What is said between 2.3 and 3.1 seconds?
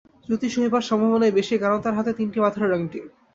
পাথরের আঙটি।